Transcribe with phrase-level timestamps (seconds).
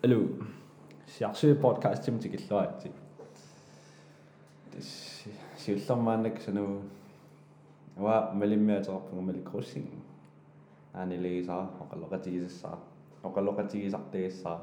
[0.00, 0.28] Алу
[1.08, 2.92] сиарсуи подкастим тикиллуаати
[4.70, 5.24] тис
[5.58, 6.82] сиуллармаанак сану
[7.96, 9.88] ава малиммиатерпунга маликруссин
[10.94, 12.78] аанилигисаа оқалоқатигисассаа
[13.24, 14.60] оқалоқатигисартигиссаа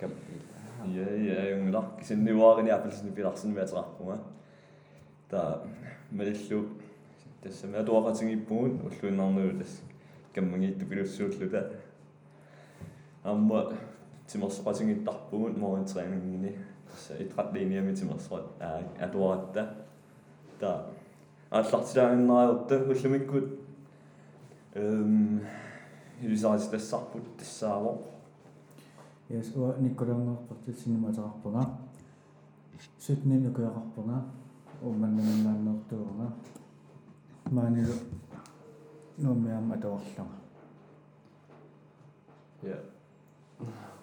[0.00, 0.12] кам
[0.86, 4.18] Ja, ja, юнгла кисинниваарини апилсни пиларсинмиатерарпунга
[5.28, 5.62] та
[6.10, 6.68] малиллу
[7.42, 9.82] тассама атуақатингиппугут уллуиннарнуу тас
[10.34, 11.70] каммагиитту пилуссууллута
[13.22, 13.74] амма
[14.28, 16.56] тимерсоқатингиттарпугут моритраанингини
[16.90, 19.74] тасса итратлиниами тимерсоқат аа атуаратта
[20.60, 20.86] та
[21.50, 23.60] ааллартилаагиннариорта уллумиккут
[24.74, 25.40] эм
[26.20, 28.14] юсаарис тассарпут тассаавоо
[29.28, 31.78] Yes, уа никкулангорпартит синематеқарпунга.
[32.98, 34.24] Сутнин укуяқарпунга.
[34.82, 36.34] уманнаманнааннэртуунга.
[37.46, 37.94] маанилу
[39.16, 40.36] нуумиам атуарлунга.
[42.62, 42.78] я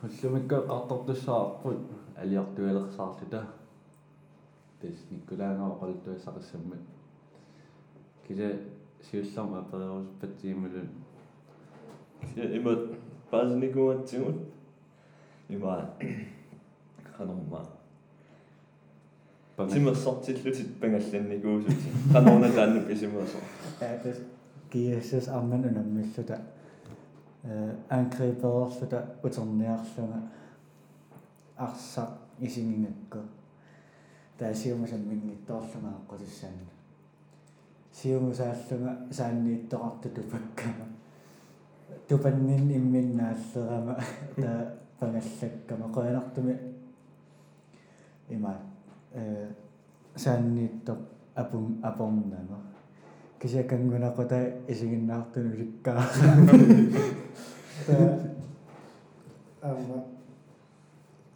[0.03, 1.77] уллумикка қартортуссаарпут
[2.17, 3.45] алиартуалерсаарлута
[4.81, 6.83] тис никкулаангаа оқалтуассақиссаммат
[8.27, 8.49] киса
[9.09, 10.89] сиулларма апериоруспатсиимулун
[12.35, 12.79] имат
[13.29, 14.35] паасникуатсигут
[15.49, 15.89] има
[17.17, 17.65] канорма
[19.57, 21.75] тимерсортиллутит пангалланникуусут
[22.13, 23.37] канорна таанну писимуасо
[23.81, 24.17] Äätäs
[24.71, 26.37] kiises ammen unammissuta.
[27.90, 30.18] Angribersuta uterniarlunga
[31.56, 32.06] arsa
[32.40, 33.18] isingingakku.
[34.38, 36.72] Tää siumusen mingittorlunga aqqutissaanna.
[37.92, 40.84] Siumusaallunga saanniittoqartu tupakkama.
[42.08, 43.94] Tupannin imminnaallерама
[44.40, 44.60] таа
[45.00, 46.54] пангаллаккама qoyanartumi
[48.30, 48.54] има
[49.14, 49.48] э
[50.16, 50.98] saanniittoq
[51.36, 52.58] apun apornama
[53.41, 56.03] кисиакангунақута исигиннаартуну ликкаа
[57.87, 57.97] та
[59.61, 60.05] амма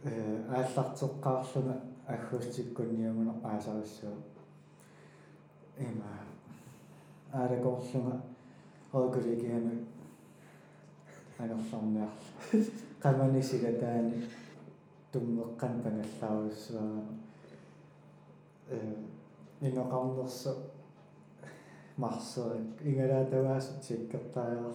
[0.03, 1.75] э ааллартеққарлуна
[2.07, 4.13] аггустиккунниамуна аасаруссуу
[5.79, 6.11] има
[7.33, 8.21] аалагорлунга
[8.93, 9.85] оокулигиами
[11.39, 12.09] анерларниарла
[13.01, 14.29] qamanisigataani
[15.11, 17.01] tummeqqan pangallarussуаа
[18.69, 18.95] э
[19.61, 20.74] инеқарнерсо
[21.97, 24.73] марсерик ингалаатаваас сиккертаариарлу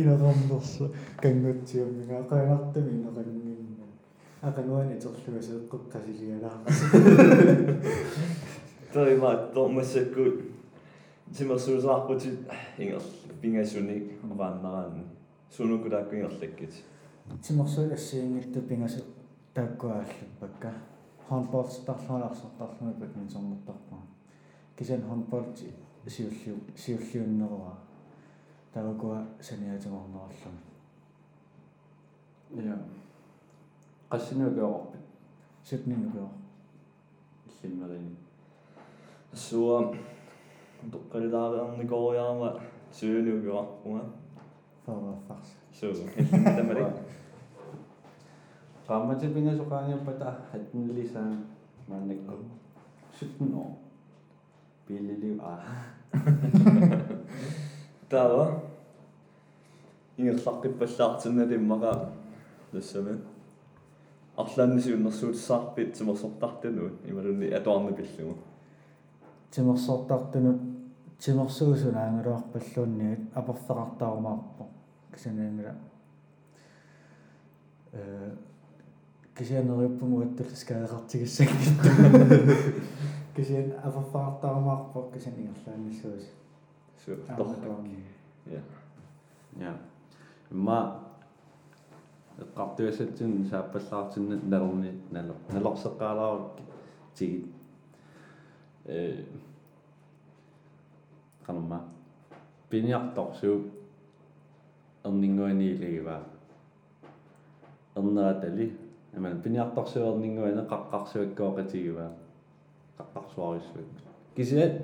[0.00, 0.90] инеқарнерсо
[1.20, 3.86] кангутсиуммига қаанартами инеқангинна
[4.42, 6.58] ақануани терлугасеэққуққасилигалаа
[8.92, 10.36] тоима томасаккут
[11.36, 12.38] тимерсуусаарпутит
[12.78, 13.02] ингер
[13.42, 15.04] пингасуник авааннараани
[15.54, 16.72] сунукулааккуингерлаккит
[17.42, 19.00] тимерсуи ассиингитту пингасу
[19.54, 20.72] тааккуааллуппакка
[21.28, 23.96] handball тарлуаларсертарлуна бадминтоннэртарпа
[24.76, 25.44] кисан handball
[26.06, 27.74] сиуллиу сиуллиуннеруа
[28.72, 30.60] тавакуа саниатигорнераллуна
[32.56, 32.78] я
[34.10, 35.04] qassinuugaorpit
[35.64, 36.28] сутнинукуа
[37.46, 38.16] иллиммерини
[39.32, 39.94] суа.
[40.82, 42.60] Тоққалилаариарникориарма
[42.92, 44.04] сюунугуарпунга
[44.84, 45.48] фарафарс.
[45.72, 45.92] Суу
[46.56, 46.84] тамали
[48.86, 51.46] qaammatipingasоqaaniappata hatnillisaan
[51.88, 52.44] maannakku
[53.18, 53.81] sutno
[54.92, 55.64] пилилиу а
[58.10, 58.60] тава
[60.18, 62.10] ингерлаққиппаллаартиннали иммаqa
[62.72, 63.18] тассами
[64.36, 68.36] арлааннисууннэрсуутсаарпит тимерсортартанут ималунни атуарни пиллугу
[69.50, 70.60] тимерсортартунут
[71.18, 74.64] тимерсуусунаангалуарпаллуунниит аперфеқартаарумаарпо
[75.14, 75.74] кисанаангала
[77.92, 78.30] э
[79.36, 81.88] кисианериуппугу аттул скаеқартигиссаггитта
[83.34, 86.24] кисиан аперфеқартаарумаарпо кисан ингерлааннссуус
[87.04, 88.04] суу ааматуарни
[88.46, 88.62] я
[89.58, 89.76] я
[90.50, 91.00] имма
[92.38, 96.62] эққартуассатсин сааппаллаартиннат налерни налер налерсеққалаарукки
[97.14, 97.46] тигит
[98.84, 99.24] э
[101.46, 101.84] канама
[102.70, 103.70] пиниарторсуу
[105.04, 106.22] эрнингуаниилагива
[107.96, 108.76] эрнератали
[109.16, 112.10] аман пиниарторсуу эрнингуана қаққарсуаккооқатигива
[113.14, 113.86] қаққарсуариссуак
[114.36, 114.74] кисиат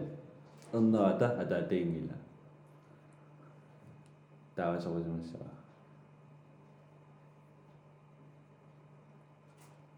[0.73, 2.17] эрнерата атаатиингила
[4.57, 5.51] таавасорисимассава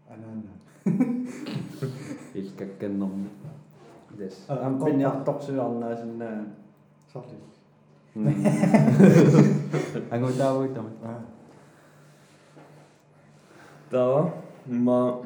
[0.09, 0.53] анаана
[2.33, 3.29] илкакканнэрми
[4.17, 6.45] дас А, ам ко- пиниарторсуарнаасиннаа
[7.11, 7.37] сорли
[10.11, 11.19] ангутаавуиттамат аа
[13.89, 14.31] тава
[14.67, 15.21] ма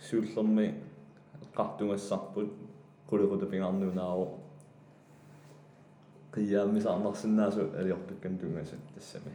[0.00, 0.74] сууллерми
[1.54, 2.50] эққартунгассарпут
[3.08, 4.26] qulirutapingarnuunaaru
[6.34, 9.32] qiyaammisarnersinnaasу алиортуккан тунгаса тассами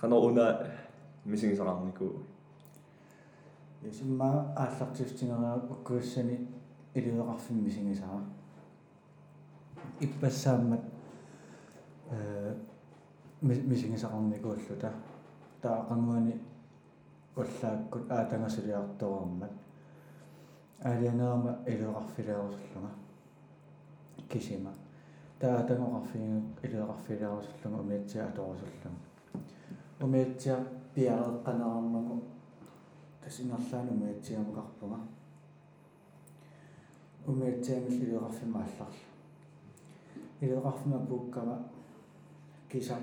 [0.00, 0.44] qano una
[1.24, 2.06] misingsaqarniku
[3.82, 6.36] ясимма ааллартиустингераа уккуссани
[6.94, 8.20] илуеқарфимми сигисара
[10.00, 10.80] иппассааммат
[12.10, 12.54] э
[13.42, 14.92] мисигисақарникууллута
[15.62, 16.34] таақангуани
[17.36, 19.52] уллааккут аатангасулиарторуармат
[20.84, 22.90] аалианерама илуеқарфилеерусуллунга
[24.28, 24.72] кисима
[25.40, 28.90] таатангоқарфигинут илуеқарфилеерусуллунга умиатсиа аторусуллунга
[30.00, 30.56] умиатсиа
[30.94, 32.22] пиареққанераммагу
[33.22, 35.00] тасинерлаани умиатсиамукарпунга
[37.26, 38.86] умиатсиамил илуеқарфима алларла.
[40.40, 41.68] Илуеқарфима пуккама.
[42.70, 42.96] Киса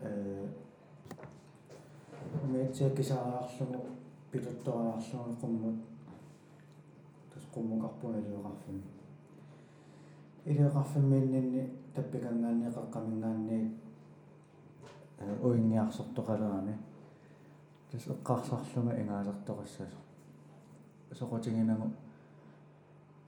[0.00, 0.46] э
[2.44, 3.86] умиатсиа кисаариарлугу
[4.30, 5.95] пилутториарлугу қуммут
[7.56, 8.82] тас қуммукарпуга илуеқарфима
[10.44, 13.74] илуеқарфиммииннинни таппикангаанни қаққамингаанни
[15.18, 16.76] э уингиарсортоқалерами
[17.90, 19.88] тас эққарсарлума ингаалертоқассас
[21.12, 21.90] соқотингинагу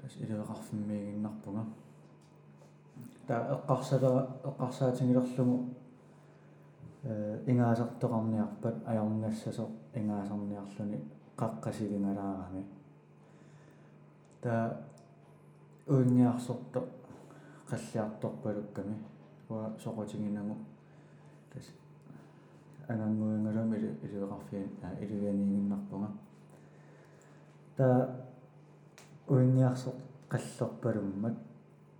[0.00, 1.64] тас илуеқарфиммиигиннарпунга
[3.26, 5.64] таа эққарсалера эққарсаатингилерлугу
[7.04, 10.98] э ингаасартоқарниарпат аярнгассасо ингаасарниарлуни
[11.36, 12.77] қаққасивингалаарами
[14.42, 14.76] таа
[15.86, 16.80] уингиарсорто
[17.68, 18.96] қаллиарторпалукками
[19.48, 20.56] уа соқотингинагу
[21.52, 21.66] тас
[22.88, 26.08] анангуингалами илуеқарфиан аа илуяниигиннарпунга
[27.76, 28.10] таа
[29.28, 29.90] уингиарсо
[30.30, 31.36] қаллерпалуммат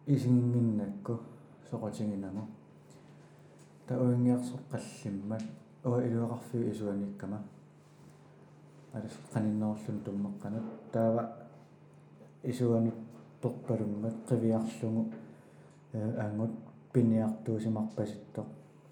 [0.06, 1.20] исингингиннакку
[1.70, 2.43] соқотингинагу
[3.87, 5.43] таа уингиарсо қаллиммат
[5.85, 7.43] уа илуеқарфиу исуаниккама.
[8.93, 11.47] Алас қанинноорлун туммеққанут таава
[12.43, 12.94] исуаник
[13.40, 15.12] торпалуммат қивиарлугу
[15.93, 16.50] э аангут
[16.93, 18.44] пиниартуусимарпаситто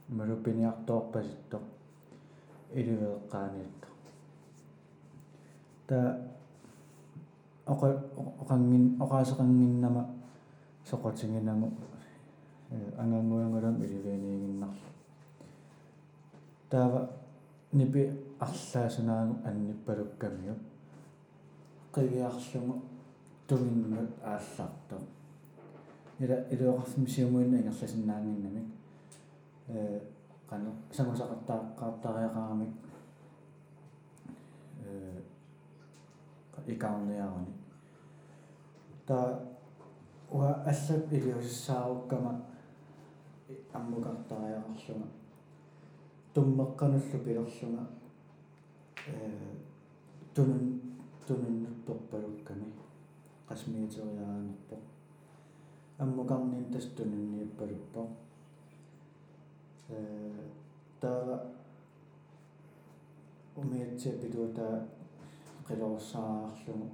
[0.08, 1.60] малу пиниарторпаситто
[2.74, 3.86] илуеэққааниатто
[5.86, 6.18] та
[7.66, 8.02] оқа
[8.40, 10.06] оқангин оқаасеқангиннама
[10.84, 11.72] соқотингинаму
[12.70, 14.76] э ангангуангулам иливиниигиннарла
[16.70, 17.10] таава
[17.72, 20.54] нипи арлаасунаагу анниппалуккамиу
[21.92, 22.82] қивиарлугу
[23.48, 25.00] туминнут ааллартоо
[26.18, 28.66] ила илуақарфим сиумуинна ингерласиннаангиннамик
[29.68, 30.00] э
[30.48, 32.72] qanu самусақартааққартариақарамик
[34.84, 35.22] э
[36.66, 37.52] икаарниарани
[39.06, 39.40] та
[40.30, 42.32] уа аллат илиусссааруккама
[43.72, 45.08] аммукартариақарлуга
[46.34, 47.86] туммеққануллу пилерлуга
[49.06, 49.10] э
[50.34, 50.80] тунун
[51.26, 52.85] тунуннутторпалукками
[53.48, 54.76] qasmiiteriaanерпо
[56.02, 58.02] аммукарнин тас тунуннииппалуппо
[59.88, 59.98] э
[61.00, 61.36] таава
[63.56, 64.66] умиатсиа пилута
[65.66, 66.88] qilorsaarlugu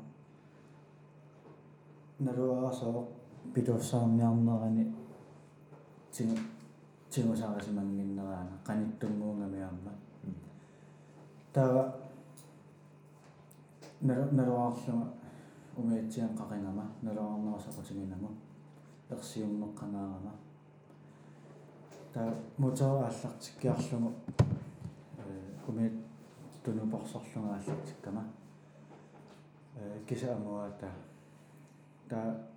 [2.25, 3.09] налуарасоо
[3.55, 4.85] пилуссаарниарнерани
[6.13, 6.37] тигу
[7.11, 9.93] тигусаарасимангиннераана qaниттунгуунгамиарма
[11.55, 11.83] таава
[14.39, 15.07] налуарлуга
[15.77, 18.29] умиатсиан qaqingama налуарнерасақутигинаму
[19.11, 20.33] ерсиуммеққанаарама
[22.13, 24.13] та мотоо ааллартиккиарлугу
[25.19, 25.21] э
[25.69, 25.93] умиат
[26.65, 28.25] тунупорсорлунга ааллартиккама
[29.77, 30.91] э кисаамуата
[32.09, 32.49] та.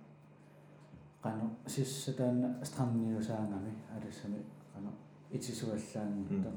[1.26, 4.38] Qanu сиссатаана странниусаангами алассами
[4.72, 4.90] qanu
[5.32, 6.52] итисуаллаангитта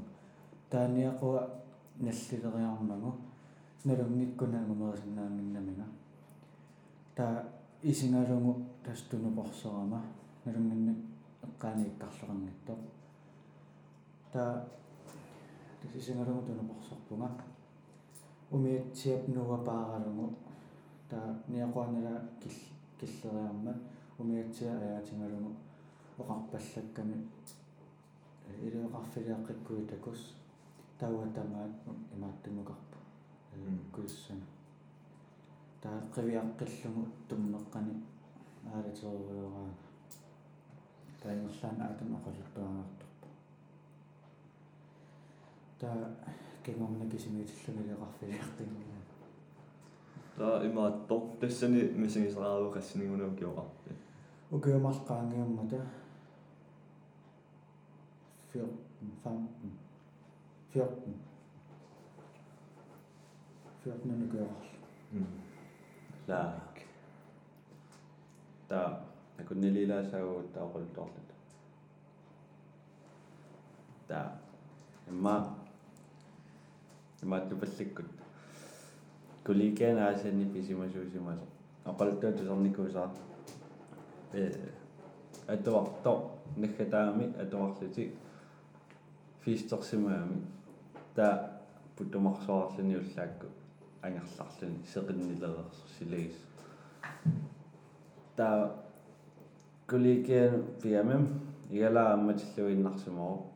[0.70, 1.50] тааниақуа
[1.98, 3.16] наллилериармагу
[3.84, 5.86] налунгиккунаамумерисиннаангиннамига
[7.20, 7.44] та
[7.82, 10.00] исингалугу тастунупорсорама
[10.46, 10.96] налунгинник
[11.42, 12.74] эққаанииккарлеқангитто
[14.32, 14.64] та
[15.82, 17.44] тас исингалугу тунупорсорпунга
[18.50, 20.34] умиатсиап нуапааралугу
[21.10, 22.52] та ниақуанала кил
[22.98, 23.74] киллериарма
[24.18, 25.52] умиатсиа аятингалугу
[26.18, 27.28] оқарпаллакками
[28.66, 30.20] илуеқарфилиаққиккуи такус
[30.98, 31.72] тауатамаат
[32.16, 32.96] имааттумукарпа
[33.92, 34.59] куссана
[35.82, 37.94] таа қивиаққиллугу туммеққани
[38.72, 39.74] аалатеруйораана
[41.22, 43.28] таингерлаан аатам оқалуттуагаартарпа
[45.80, 45.96] таа
[46.64, 49.00] кингорна кисимиитиллугилеқарфилиаққингина
[50.36, 53.90] таа имааттор тассани мисигисерааву qassinigunuu kiоqarpi
[54.56, 55.80] укиумарлqaангиуммата
[58.52, 58.66] фир
[59.22, 59.48] фам
[60.72, 60.88] фир
[63.82, 64.66] фирнэнукиорл
[66.30, 66.76] лаак
[68.68, 68.80] та
[69.40, 71.28] акуннилилаасаагуу таақулторлут
[74.08, 74.18] та
[75.08, 75.36] имма
[77.22, 78.10] имааттупалликкут
[79.44, 81.46] куликаанаасани писимасуусимасо
[81.84, 83.10] ақалтуа тусарникуусаа
[84.32, 84.44] э
[85.46, 88.12] атуарто наггатаами атуарлути
[89.44, 90.46] фистерсимаами
[91.14, 91.26] та
[91.96, 93.46] путумарсуарлуни уллаакку
[94.02, 96.36] ангерларлуни сеқиннилерерсилагис
[98.36, 98.74] та
[99.86, 101.24] куликаан пиамам
[101.70, 103.46] игалаамматиллуиннарсимоо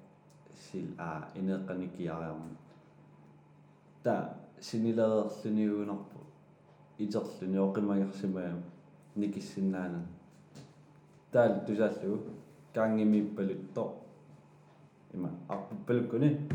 [0.65, 2.57] сил а инеэққаниккиариарма
[4.03, 6.19] та синилерерлуниуунарпу
[6.99, 8.63] итерлуни оқимагерсимаам
[9.17, 10.03] никиссиннаана
[11.33, 12.31] таал тусааллугу
[12.75, 13.85] каангимиппалутто
[15.15, 16.49] има арпуппалуккуни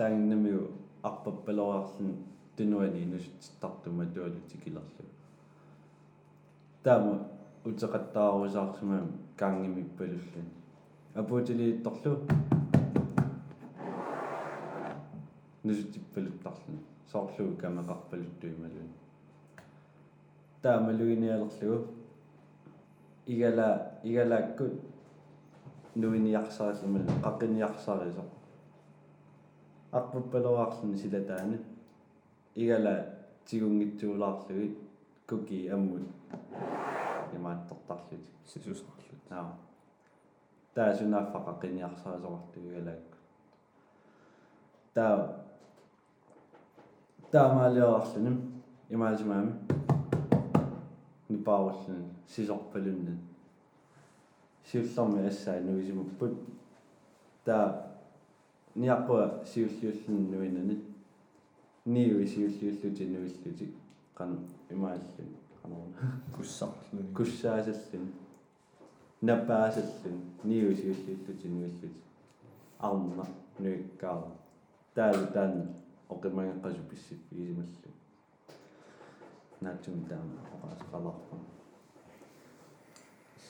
[0.00, 0.70] аллаагиннамиу
[1.02, 2.16] арпаппалориарлун
[2.56, 5.04] тунуани нусуттартума туалутикилерлу
[6.82, 7.28] таама
[7.64, 10.48] утеқаттаарусаарсимаам каангимиппалуллун
[11.14, 12.12] апуутилиитторлу
[15.64, 16.80] нусутиппалуттарлун
[17.12, 18.88] соорлугу камеқарпалуттуималун
[20.62, 21.88] таамалугиниалерлугу
[23.26, 23.68] игала
[24.02, 24.72] игалааккут
[25.94, 27.04] нуиниарсааллумал
[29.92, 31.58] қаққиниарсарисо арпуппалораарлуни силатаани
[32.54, 33.06] игала
[33.46, 34.76] тигунгитсуулаарлуги
[35.26, 36.02] куки аммут
[37.34, 39.56] имааттортарлути сисусарлут аа.
[40.74, 43.16] Таасунаффақаққиниарсарисоқартуги игалаакку
[44.94, 45.44] таа
[47.30, 49.54] таамаалиорарлуним имаасимаами.
[51.28, 53.18] Нипааваллун сисорпалуннан
[54.64, 56.38] сиуллэрми ассаа нуисимуппут
[57.44, 57.89] таа
[58.76, 60.76] ниарпуа сиуллиуллун нуинани
[61.86, 63.74] ниуи сиуллиуллути нуиллути
[64.16, 64.38] qan
[64.70, 65.30] имааллун
[65.62, 68.12] qanорна куссарлуни куссаасаллун
[69.22, 71.90] напаасаллун ниуи сиуллиуллути нуиллути
[72.78, 73.26] арма
[73.58, 74.32] нуиккаа
[74.94, 75.54] таалу таан
[76.08, 77.90] оқимагеққасу писсип игисималлу
[79.60, 81.36] наатсум таама оқаасқаларпа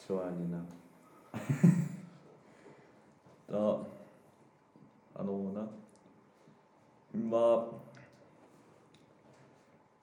[0.07, 0.65] суанина
[5.21, 5.67] та анорна
[7.13, 7.67] имма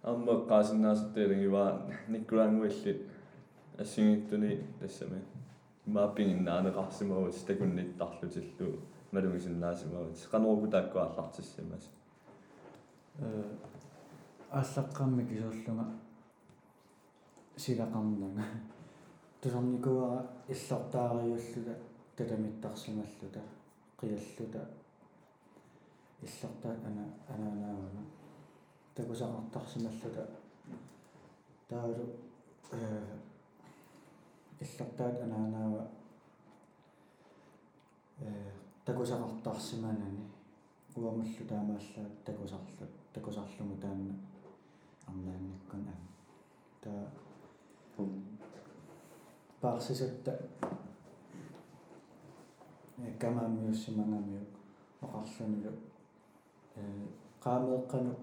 [0.02, 3.02] амма qaasиннаасуттаалангива никкулаангуиллит
[3.78, 5.22] ассигиттуни тассами
[5.86, 8.78] имааппингиннаанеқарсимавус такунниттарлутиллу
[9.12, 11.90] малугисиннаасимавус qanoogu тааккуаллартиссимас
[13.18, 13.44] э
[14.50, 15.86] аллаққамми кисууллунга
[17.56, 18.44] силақарнага
[19.40, 21.74] тусарникуара иллортаариуллута
[22.16, 23.40] таламиттарсималлута
[24.00, 24.77] қиаллута
[26.22, 28.02] иллортаат ана анаанаагана
[28.94, 30.26] такусақартарсималлута
[31.68, 32.06] таалу
[32.72, 33.04] э
[34.60, 35.88] иллортаат анаанаа
[38.20, 38.50] э
[38.84, 40.24] такусақартарсиманани
[40.96, 44.14] уамуллу таамааллаат такусарлу такусарлугу таанна
[45.06, 46.00] арнаанниккун аа
[46.82, 47.06] таа
[49.60, 50.32] парсисатта
[52.98, 54.44] э камаамиуссимангамиу
[55.00, 55.87] оқарлунулу
[57.42, 58.14] qaamеэккану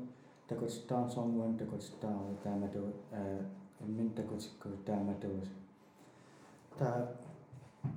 [0.47, 3.41] такутиттаарсоормуан такутиттаару таамату э
[3.79, 5.49] иммин такутикку тааматуус
[6.77, 7.07] таа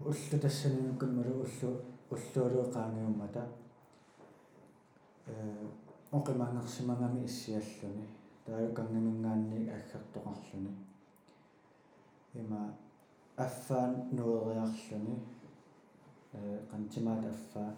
[0.04, 1.70] уллу тассанимуккунмалу уллу
[2.10, 3.42] уллуулуу qaangiummata
[5.26, 5.66] э
[6.10, 8.06] оқимаангерсимангами иссиаллуни.
[8.46, 10.74] Таалу кангамингаанни аггартоқарлуни
[12.34, 12.74] има
[13.36, 15.22] аффаан нуериарлуни
[16.32, 17.74] э qantимаат аффаа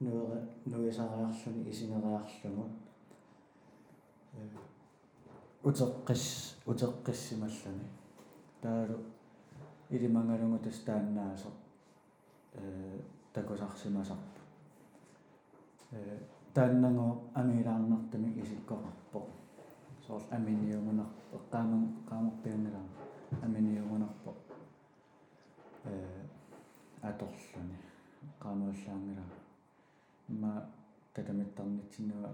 [0.00, 2.68] нуери нуисариарлуни исинериарлугу
[4.34, 4.48] э
[5.62, 7.86] утеққис утеққиссималлуни
[8.60, 8.98] таалу
[9.90, 11.48] илимангалугу тастааннаасо
[12.54, 13.00] э
[13.32, 14.40] такусарсимасарпу
[15.92, 16.18] э
[16.54, 19.20] тааннагоо амилаарнартами исиккоқарпо
[20.06, 22.86] соорл аминиугунар эққааман qaamorpiunнилаа
[23.42, 24.34] аминиугунарпо
[25.84, 26.22] э
[27.02, 27.76] аторлуни
[28.42, 29.24] qaamууллаангила
[30.28, 30.52] ма
[31.14, 32.30] татамиттарнитсиннуа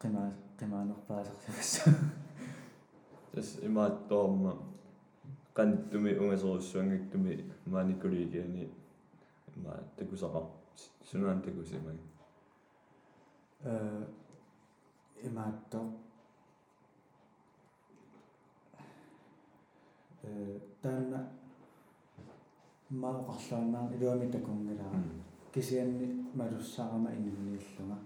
[0.00, 0.22] qima
[0.58, 1.90] qimaanерпаасерсимасса
[3.32, 4.52] тас имааттоорма
[5.58, 7.32] qanttumi ungaserussуангактуми
[7.72, 8.64] maanikkuligiani
[9.56, 10.44] има такусақар
[11.08, 11.98] сунаан такусимаг
[13.64, 14.06] э
[15.26, 15.80] имаатто
[20.22, 21.20] э таана
[22.90, 24.94] маоқарлаанаа илуами такунгилаа
[25.54, 27.98] кисианни малуссаарама иннилииллунга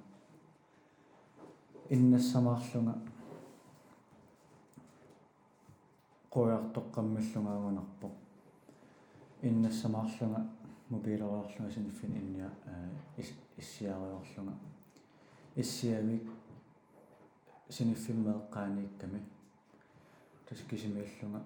[1.89, 2.95] иннассамаарлунга.
[6.31, 8.11] Қуяартоққаммиллунгаагунарпо
[9.43, 10.51] иннассамаарлунга.
[10.91, 12.51] Мобилераарлунга синиффин инниа
[13.17, 14.55] ис иссиариорлунга
[15.57, 16.31] иссиамик
[17.69, 19.23] синиффиммеэккааниикками
[20.49, 21.43] тас кисимииллунга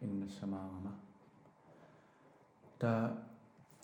[0.00, 0.92] иннассамаарама
[2.78, 3.18] та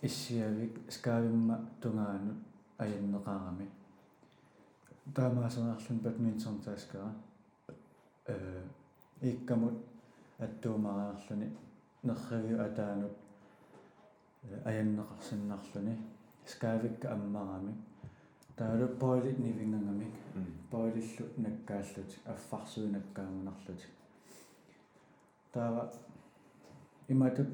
[0.03, 2.37] иссиавик скаавимма тунгаанут
[2.77, 3.67] аяннеқарами.
[5.15, 7.13] Таамаасенаарлун бадминтон тааскара
[8.27, 8.63] э
[9.21, 9.77] иккамут
[10.39, 11.47] аттуумараарлуни
[12.03, 13.15] нерривиу атаанут
[14.65, 15.97] аяннеқарсиннарлуни
[16.45, 17.73] скаавикка аммарами.
[18.57, 20.13] Таалу поилит нивингангамик
[20.69, 23.81] поилиллу наккааллут аффарсуинаккаамунарлут
[25.53, 25.93] таава
[27.07, 27.47] иматут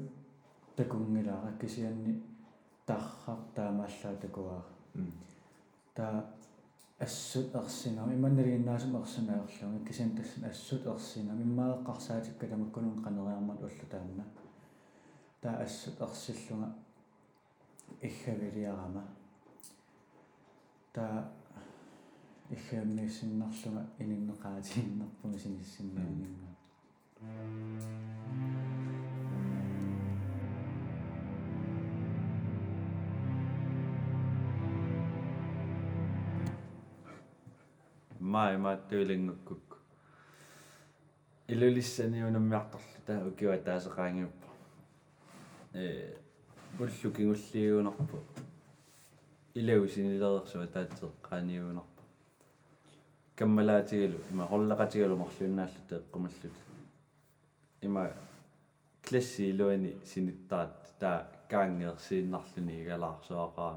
[0.76, 2.22] такунгилаара кисианни
[2.90, 4.62] тархар таамааллаа такуаа
[5.94, 6.14] таа
[6.98, 14.24] ассут ерсинами иманналииннаасум ерсинаерлуга кисиан тассан ассут ерсинами иммаеққарсаатикка тамаккунун қанериармат уллу таанна
[15.42, 16.68] таа ассут ерсиллунга
[18.02, 19.04] иггавилиарама
[20.92, 21.30] таа
[22.50, 26.48] иггамниссиннарлунга ининнеқаатииннерпуми синиссиннаанинга
[27.20, 28.69] маа
[38.38, 39.78] имааттуилингуккук
[41.48, 44.48] илулиссаниунаммиарторлу таа укиуа таасеқаангиуппа
[45.74, 46.16] э
[46.78, 48.18] уллу кигуллиуунарпу
[49.54, 52.02] илау синилерсуа таатсеққааниуунарпа
[53.36, 56.56] каммалаатигалу има хорлақатигалу марлуиннааллу теэққумаллут
[57.82, 58.10] има
[59.02, 63.74] класси илуани синиттаат таа каангерсииннарлуни игалаарсуақаа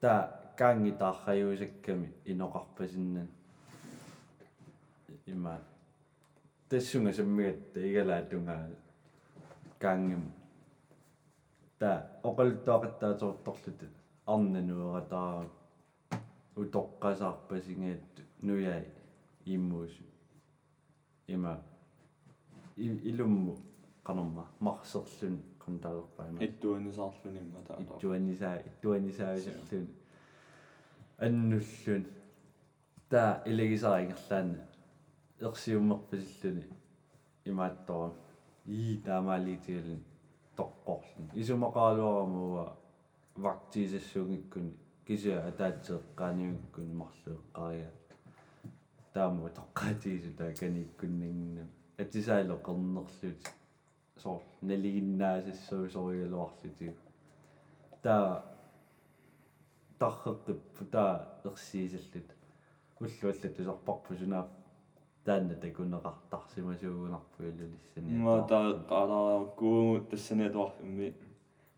[0.00, 3.28] таа kaangi taaqqajuusakkami inoqarpasinnan
[5.32, 5.54] ima
[6.68, 8.62] tassunga sammigatta igalaattungaa
[9.82, 10.24] kaangim
[11.78, 11.90] ta
[12.28, 13.80] oqaltuaqattaatortorlut
[14.34, 15.48] arnanuerataara
[16.62, 18.84] utoqqasaarpasingaattu nuyai
[19.54, 20.04] immuusu.
[21.28, 21.52] Ima
[23.10, 23.54] ilummu
[24.06, 27.76] qanerma marserlun qantaalerpaima Ittuanisarlunimma taa.
[27.80, 29.88] итtuanisaa итtuanisaavисарлун
[31.26, 32.04] аннуллун
[33.10, 34.60] таа илагисарингерлаана
[35.48, 36.64] ерсиуммерпасиллуни
[37.50, 38.12] имааттора
[38.66, 40.02] ии таамаалиитигалун
[40.58, 42.66] тоққорлун исумақаалуарамуа
[43.44, 44.72] вактисассуугиккуни
[45.06, 47.90] кися атаатсеэққааниугиккуни марлуэққария
[49.14, 51.66] тааму тоққаатигису таа каниккуннингна
[51.98, 53.42] атисаало қернерлут
[54.22, 56.94] соор налигиннаасассуу соригалуарлути
[58.02, 58.44] таа
[60.02, 61.12] тарреққиппу таа
[61.48, 62.28] ерсиисаллут
[63.00, 64.44] уллуаллат тусарпарпу сунаа
[65.26, 71.08] таанна такунеқартарсимасуугунарпу илулиссани Ма таа qaalaraa kuumut tassani atuarfimmi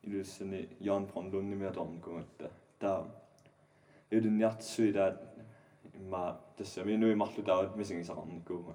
[0.06, 2.46] ilussani Jan von Lundnimi atornkumatta
[2.80, 2.98] taa
[4.16, 5.16] ilunniartissui taat
[5.98, 6.22] imma
[6.56, 8.74] tassami nui marlu taawat misingisaqarnikkuuma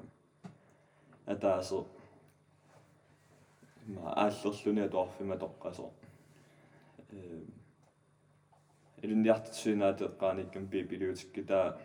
[1.33, 1.79] ataaso
[3.87, 6.08] imma aallerluni atuarfima toqqaso э
[9.03, 11.77] илунниартиссуинааteqqaanikkam пипилиутикки таа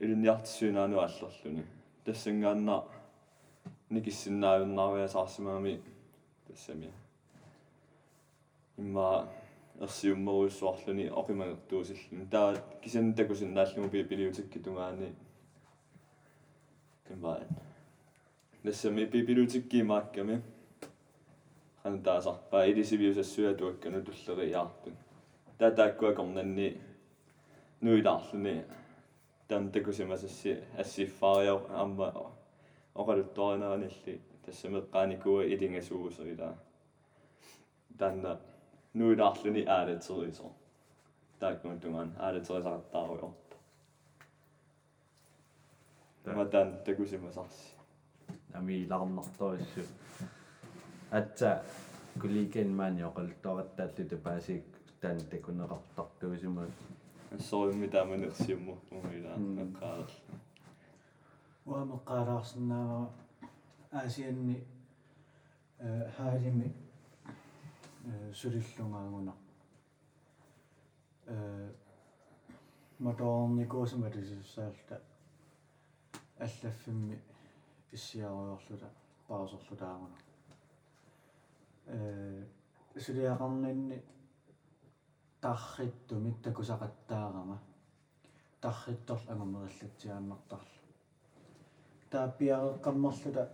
[0.00, 1.64] илунниартиссуинаану ааллерлуни
[2.04, 2.76] тассангаанна
[3.90, 5.80] никиссиннаавиннаариасаарсимаами
[6.46, 6.90] тассами
[8.76, 9.28] имма
[9.80, 15.14] ерсиуммеруйссуарлуни оқимагертуусиллун таа кисан такусиннааллуму пипилиутикки тунгаани
[17.08, 17.46] кэмбаан
[18.62, 20.42] тассами пипилиутикки маакками
[21.82, 24.94] хан таасарпаа илисивиусассуатуаккану туллериаартун
[25.62, 26.68] таатааккуакорнанни
[27.80, 28.64] нуилаарлуни
[29.48, 32.08] там такусимасасси ассиффаарио амма
[32.94, 36.48] оқалутторинараналли тассамеққааникуа илингасуусерила
[37.98, 38.40] танна
[38.94, 40.50] нуилаарлуни аалатерисо
[41.38, 43.56] тааккун тунган аалатерисартааруйорпа
[46.24, 47.74] таматан такусимасарси
[48.52, 49.82] ами ларнарториссу
[51.10, 51.62] атса
[52.20, 54.64] куликен маани оқалуттораттааллуту паасик
[55.02, 56.68] таан такунеқартартуусимаа
[57.34, 59.34] ассоримми тааманерсиумму муила
[59.64, 60.10] эққаарл
[61.66, 63.10] уамеққалаарсинаава
[63.90, 64.64] аасианни
[65.78, 66.72] э хаалими
[68.04, 69.34] э сулиллунгаагуна
[71.26, 71.72] э
[73.00, 75.02] моторникуусматисиссаалта
[76.38, 77.18] аллаффимми
[77.90, 78.88] иссиаруйорлута
[79.26, 80.16] паусерлутаагуна
[81.86, 82.44] э
[82.96, 84.00] сулиақарнинни
[85.42, 87.58] тарриттумит такусақаттаарама
[88.60, 90.82] тарритторл агумериллатсиааннартарла
[92.10, 93.50] тааппиареққаммерлута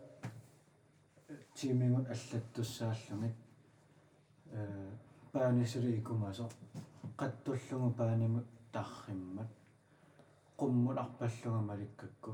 [1.55, 3.37] тимингут аллаттуссааллумит
[4.51, 4.90] э
[5.33, 6.48] паанисули икумасо.
[7.16, 9.48] Qаттуллугу паанимут тарриммат
[10.59, 12.33] qummun arpallunga malikkakku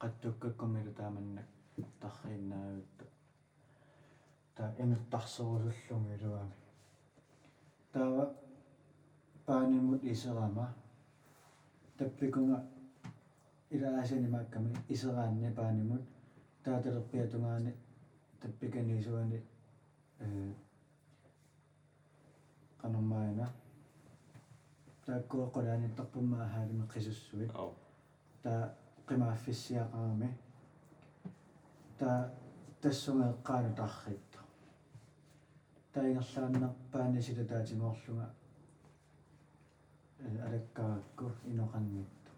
[0.00, 1.48] qattukkakkumilu taamannак
[2.00, 3.04] таррииннаавиутта
[4.54, 6.16] та эмертарсоруллуми
[9.52, 10.72] paani mut iserama ah.
[11.96, 12.58] tappikunga
[13.70, 16.04] ilaasinimaak kami iseraanni paanimut
[16.64, 17.72] taatalerpiatungaani
[18.40, 19.42] tappikaniisuani
[22.80, 23.52] qanermaana eh, ah.
[25.06, 26.52] taakku qolaanittarpummaa oh.
[26.54, 27.52] haalimi qisussuit
[28.42, 28.62] taa
[29.08, 30.28] qimaaffisiaqarami
[31.98, 32.20] taa
[32.82, 34.38] tassungeeqqaanutarritto
[35.92, 38.26] taingerlaannerpaani sitataatingorlunga
[40.24, 42.30] алаккаракку иноқаннитто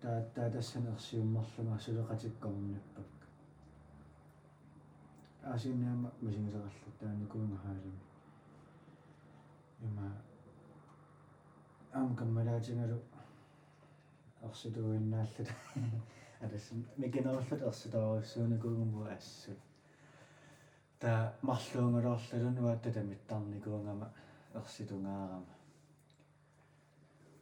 [0.00, 3.10] таа таа тассанерсиуммарлунга сулеқатиккорниппак
[5.42, 8.00] аасиннаама мисигисақарлу тааникуунга хаалими
[9.82, 10.12] има
[11.92, 13.00] ам каммалаатингалу
[14.42, 15.48] арситуиннааллут
[16.44, 19.58] алас микинерлут арситааруссууникуунгумуа ассут
[21.00, 24.12] та марлуунгалоорлалунуаатта тамиттарникуунгама
[24.54, 25.55] ерситунгаарама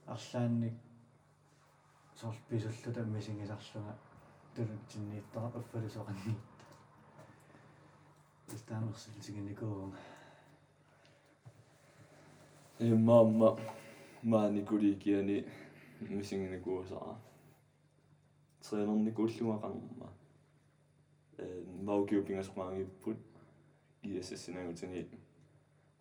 [0.06, 0.74] арлаанник
[2.20, 3.94] сорписуллута мисигисарлунга
[4.54, 6.64] тулутсиннииттара уффалусоқанниитта
[8.54, 9.98] истаамерсилсигиникуунга
[12.80, 13.56] иммаамма
[14.22, 14.90] maanikuli
[16.00, 17.14] мисингинакуусара
[18.62, 20.08] тренерникууллугақарма
[21.38, 23.20] э маугиупингасмаангиппут
[24.02, 25.02] иэссинагутини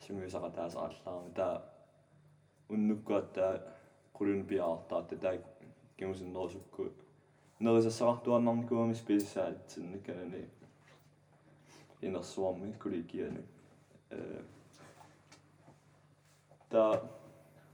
[0.04, 1.56] симуисақатаасааллаарми таа
[2.70, 3.54] уннуккуаттаа
[4.20, 5.34] Olympia auttaa, että tämä
[5.98, 6.94] Kimsin nousu, kun
[7.60, 10.52] noissa saattua on kuomispiisissä, että sinne kenen niin
[12.02, 13.44] inna suomi kulikieli.
[16.70, 17.02] Tää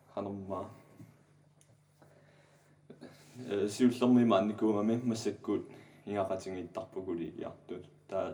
[0.07, 0.73] hanummaa.
[3.67, 5.71] Siultormi manni kuumami, massakkuut
[6.05, 7.89] ingaqatingi tarpukuliigiartut.
[8.07, 8.33] Tää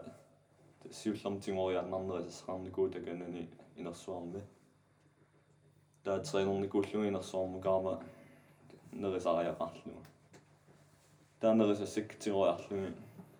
[0.91, 4.39] siultormi tingoriarnarnerissa saarnikuutakanani innersuarmi.
[11.53, 12.93] Нерисассак тингориарлуги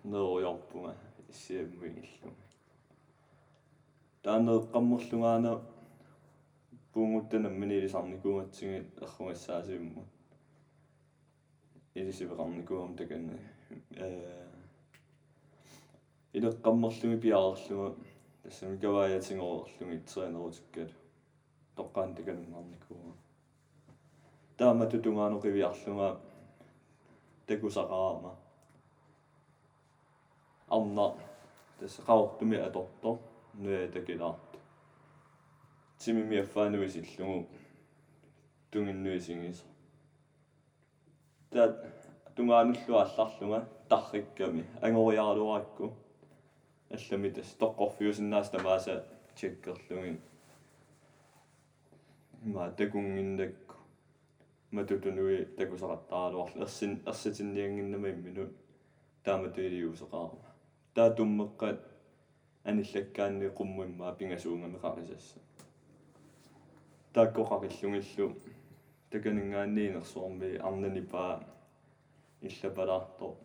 [0.04, 0.94] неруйорпунга
[1.30, 2.34] иссиаммуингиллуга
[4.22, 5.52] таа неэққаммерлугаана
[6.92, 10.02] puunguttana minilisaarnikuumatsigit errugassаасиумму
[11.94, 13.38] илисивеқарникуум таканна
[13.96, 14.46] э
[16.32, 17.94] илеққаммерлуги пиарерлуга
[18.42, 20.00] тассами каваятингоорлуги
[21.76, 23.12] тренерутиккат тоққаан таканнарникуга
[24.56, 26.16] таама тутунгаано қивиарлуга
[27.46, 28.34] такусақаама
[30.68, 31.14] арна
[31.78, 33.18] тасса қаортуми аторто
[33.54, 34.36] нуя такилаар
[35.98, 37.46] тимимиаффаануисиллугу
[38.70, 39.64] тунгиннуисингис
[41.50, 41.84] таат
[42.36, 45.92] тунгаануллуа алларлунга таррикками ангориаралуаракку
[46.90, 49.04] аллами тас тоққорфиусиннаас тамааса
[49.36, 50.20] чеккерлугин
[52.46, 53.74] ма такунгиннакку
[54.70, 58.52] матутунуи такусақаттаалуарлу ерсин ерсатинниангиннама имминут
[59.24, 60.50] таама туилиусеқарма
[60.94, 61.80] таа туммеққат
[62.70, 65.38] аниллаккаанни қуммуиммаа пингасуунгами қарисасса
[67.14, 68.28] тааккоқариллугиллу
[69.10, 71.32] таканингаанниинерсуарми арнанипаа
[72.40, 73.28] иллапалаарто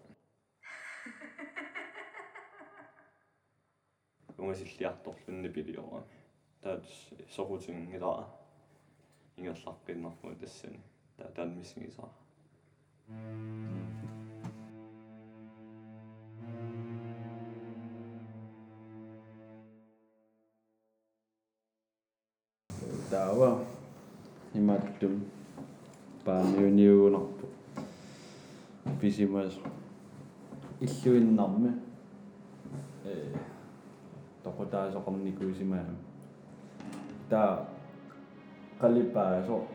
[4.38, 6.04] унгасиллиарторлунни пилиора
[6.62, 6.84] таат
[7.36, 8.41] сорутингилаа
[9.42, 10.80] ингерларпиннарму тассани
[11.18, 12.10] таа таанмиссигисаа
[23.10, 23.66] таава
[24.54, 25.26] иматтум
[26.26, 27.48] пааниуниугунарпу
[29.00, 29.54] писимас
[30.80, 31.72] иллуиннарми
[33.06, 33.34] э
[34.44, 35.98] тоқутаасоқарникуисимаам
[37.30, 37.68] таа
[38.82, 39.68] қалипаасо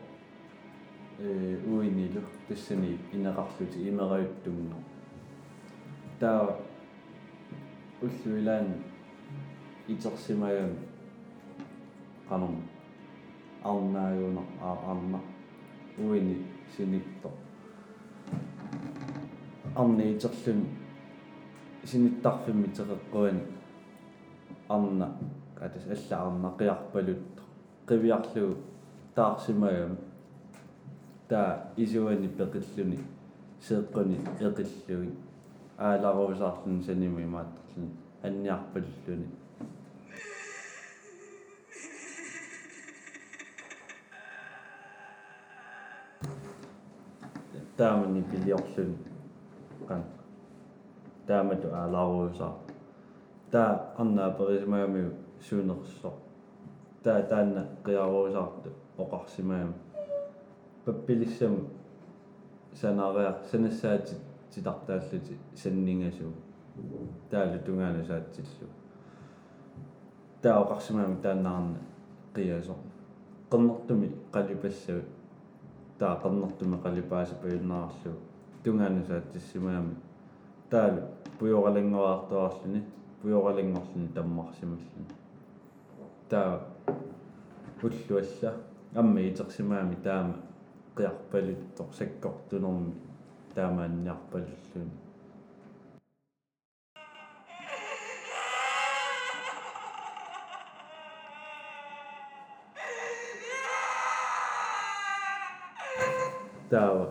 [1.19, 4.75] э уинилу тассани инеқарлути имераюттумно
[6.19, 6.59] таа
[8.01, 8.67] уллуилаан
[9.87, 10.71] итерсимаям
[12.29, 12.55] qanum
[13.63, 15.19] арнааюна аарна
[15.97, 17.31] уини синитто
[19.75, 20.67] арниитерлун
[21.83, 23.41] синиттарфимми теқэққуани
[24.69, 25.07] арна
[25.55, 27.41] катас аллаарна қиарпалутто
[27.87, 28.76] қивиарлугу
[29.17, 29.97] таарсимагам
[31.27, 32.99] та исуани пеқиллуни
[33.65, 35.09] сеэққуни эқиллуи
[35.77, 37.89] ааларусаарлун саними мааттарлун
[38.21, 39.27] анниарпаллуни.
[47.75, 48.97] Таамани пилиорлун
[49.87, 50.03] кан.
[51.25, 52.53] Таамату ааларусаар
[53.51, 56.26] таа арнаа перисимагами суунерсоо
[57.03, 59.73] таа таанна қиаруусаарту оқарсимаами
[60.85, 61.59] паппилиссаму
[62.73, 64.15] санариа санассаати
[64.51, 66.33] титартааллути саннингасу.
[67.29, 68.69] Таалу тунгаана саатсиллу.
[70.41, 71.79] Таа оқарсимаами тааннаарна
[72.33, 72.75] қиасо.
[73.49, 75.07] Qernэрtumi qalipassagut
[75.99, 78.13] таа qernэрtumi qalipаасапаюннаарлу
[78.63, 79.95] тунгаана саатсиссимаами
[80.69, 81.01] таалу
[81.39, 82.81] пуйоралингоаартуарлүни
[83.21, 85.07] пуйоралингорлүни таммарсималлүни
[86.29, 86.59] таа
[87.83, 88.53] уллуалла
[88.95, 90.35] амма итерсимаами таама
[90.95, 92.93] қиарпалут торсаккортунерми
[93.55, 94.91] таамаанниарпалуллуни
[106.69, 107.09] таава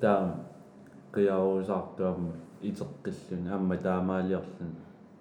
[0.00, 0.44] таам
[1.14, 2.32] қиаруусаартуамма
[2.62, 4.74] итеққиллуни амма таамаалиорлуни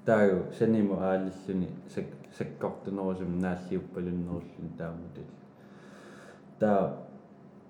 [0.06, 2.06] таагу саниму аалиллуни сак
[2.38, 5.26] саккортунерусум нааллиуппалуннеруллуни таамутил
[6.60, 6.98] таа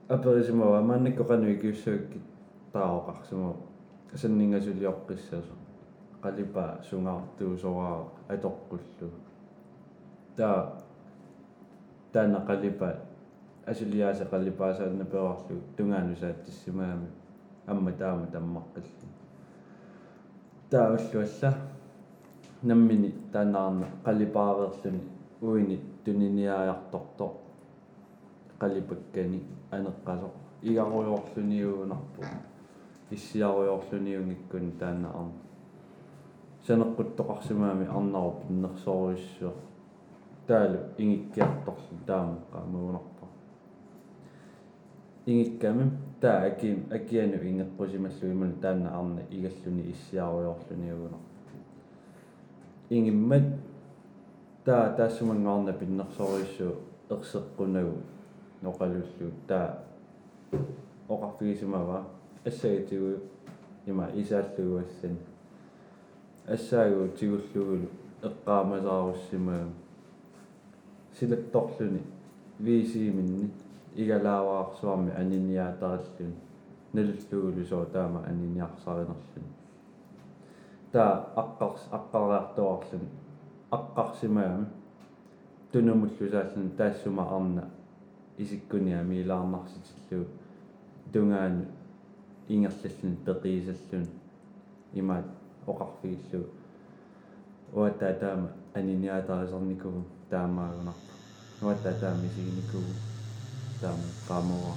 [0.08, 2.22] аперисимава амааннаккоқану икиуссуакки
[2.74, 3.56] тааоқарсума
[4.14, 5.56] саннингасулиоққиссасо
[6.22, 9.12] қалипа сунгаартуусораа аторқуллу
[10.36, 10.84] таа
[12.14, 12.96] таана қалипа
[13.66, 17.08] асулиааса қалипаасаанна перарлу тунгаану сааттиссимаами
[17.68, 19.08] амма таама таммаққиллу
[20.70, 21.54] тааваллуалла
[22.64, 25.02] наммини таанаарна қалипаареерлуни
[25.42, 27.28] уини туниниаярторто
[28.62, 29.40] қалипаккани
[29.72, 30.30] анеққасо
[30.62, 32.22] игаруйорлуниуунарпу
[33.12, 35.40] иссиаруйорлуниунгиккун таана арна
[36.68, 39.54] санеққуттоқарсимаами арнару пиннерсоруиссуа
[40.48, 43.26] таалу ингиккиарторлу таама qaamуунарпа
[45.26, 51.31] ингикками таа акиим акиану ингеққусималлу имана таана арна игаллуни иссиаруйорлуниуунарпу
[52.92, 53.44] ингиммат
[54.66, 56.76] таа таассумангаарна пиннерсоруиссу
[57.10, 57.96] ерсеққунагу
[58.62, 59.84] ноқалуллу таа
[61.08, 62.04] оқарфигисимава
[62.46, 63.22] ассагатигу
[63.86, 65.16] има исааллугуассан
[66.48, 67.88] ассаагу тигуллугулу
[68.28, 69.70] эққаамасааруссимаа
[71.18, 72.02] силатторлуни
[72.60, 73.52] висиминни
[73.96, 76.36] игалааваарсуарми аниниаатараллуни
[76.94, 79.61] налуллугулу соо таама аниниарсаринерлуни
[80.92, 83.10] таа аққарс аққариартуарлуни
[83.78, 84.66] аққарсимаами
[85.72, 87.64] тунумуллусааллуни таассума арна
[88.38, 90.26] исиккуниа милаарнарситиллу
[91.14, 91.66] тунгаани
[92.50, 94.08] ингерллун пеқисаллун
[94.94, 95.28] имаат
[95.68, 96.50] оқарфигиллу
[97.74, 101.14] уатаа таама аниниатарисарникугу таамаагунарпа
[101.62, 102.94] уатаа таама исигиникугу
[103.82, 104.76] таама qaamua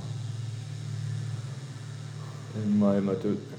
[2.62, 3.53] иммаимату паасанеқарсинаумисингникуусани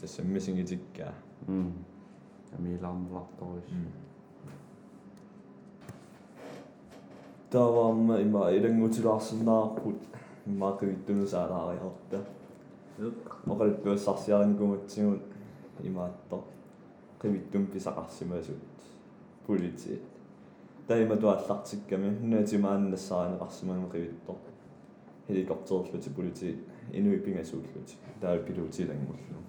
[0.00, 1.12] тасса мисингитиккаа
[1.48, 1.72] м
[2.58, 3.68] амилаарнерларторис
[7.50, 10.00] тааваама има илангутилаарсинаарпут
[10.46, 12.18] имаақивиттунусаалаариарта
[13.46, 15.22] оқалпуассарсиариникуматсигут
[15.82, 16.44] имаатто
[17.20, 18.62] қивиттум писақарсимасут
[19.46, 20.00] полити
[20.88, 22.10] таима туаллартикками
[25.28, 29.42] нуатимааннассааринеқарсимагами қивитто helikopterlluti politi inuipingasуулluti taa piluutiilangullu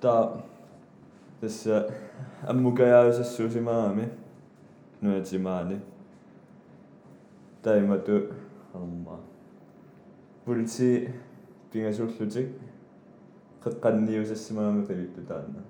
[0.00, 0.42] taa
[1.40, 1.88] tässä
[2.46, 4.04] ammukajaasussuusimaami
[5.00, 5.76] nuatimaani
[7.62, 8.12] taimatu
[8.74, 9.18] arma
[10.46, 11.10] politi
[11.72, 12.48] pingasullutik
[13.64, 15.60] qeqqanniusassimaami qivittu taanna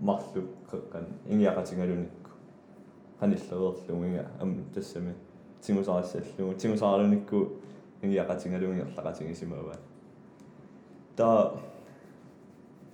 [0.00, 2.30] marlu qeqqan ingiaqatingalunikku
[3.20, 5.12] qanillereerlugu inga am tassami
[5.62, 7.52] тигусаассаллугу тигусаарлуникку
[8.02, 9.76] ингиақатингалунгерлақатингисимава
[11.16, 11.54] таа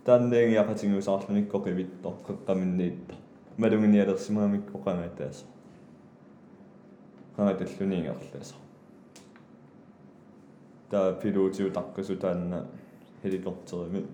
[0.04, 3.14] танненгиақатингусаарлуникко қивитто қеққаминниитта
[3.58, 5.44] малунгиниалерсимаамик оқангаатааса
[7.36, 8.54] қангаталлуниингерлааса
[10.90, 12.66] таа пилотиу таккасу таанна
[13.22, 14.06] хеликоптерими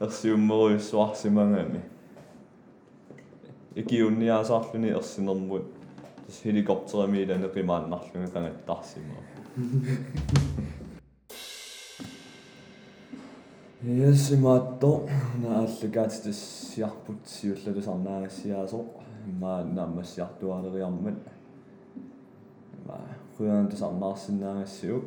[0.00, 1.82] ерсиуммеруйуссуарсимангами
[3.74, 5.79] икиунниаасаарлуни ерсинермут
[6.30, 9.22] тас helikopterimiilane qimaannarlunga qangattaarsimaa
[14.08, 14.90] Ясимаатто
[15.42, 18.80] нааллукаат тассиарпут сиуллалусарнаагассиаасо
[19.32, 21.18] имаа наамассиартуалериармат
[22.78, 22.98] има
[23.36, 24.98] хуяан тасарнаарсинаагассиу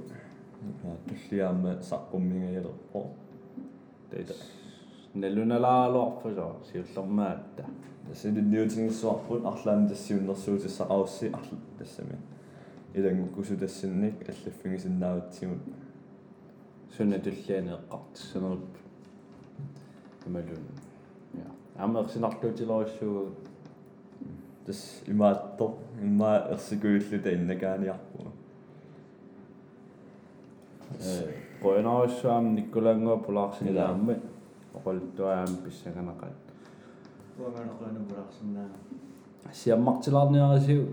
[0.67, 3.01] има туллиаама саққуммигаялерпо
[4.11, 4.33] тейта
[5.13, 7.65] налуналаалуарфусо сиуллермаатта
[8.07, 12.17] тассилинниутингиссуарпут арлаани тассиуннэрсуутиссақарусси арл тассами
[12.93, 15.59] илангукусутассинник аллаффигисиннааватсимут
[16.97, 18.73] сунатуллианеэққартиссанерп
[20.25, 20.65] ималун
[21.33, 23.35] я амеерсинарлуутилориссуу
[24.65, 28.31] тас имаатто иммаа ерсикуиллута иннакааниарпу
[30.99, 34.32] э qoinarussуам никкулангуа пулаарсинаамми
[34.75, 36.35] оқолтуаам писсаганақат
[37.39, 38.69] Уаманеқуна пулаарсинаа.
[39.51, 40.83] сиаммартилаарниарисиу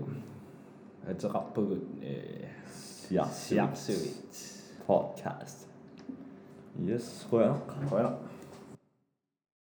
[1.07, 2.47] атеқарпугут э
[3.07, 4.33] сиарсуит сиарсуит
[4.87, 5.67] podcast
[6.77, 7.55] yes қоя
[7.89, 8.11] qoina